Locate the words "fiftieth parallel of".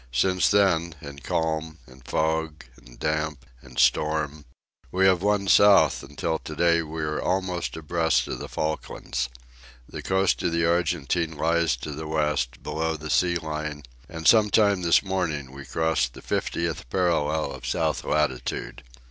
16.23-17.67